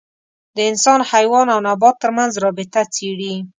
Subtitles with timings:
[0.55, 3.33] د انسان، حیوان او نبات تر منځ رابطه څېړي.